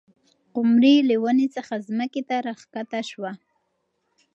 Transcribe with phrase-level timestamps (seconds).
[0.53, 3.31] قمري له ونې څخه ځمکې ته راښکته شوه.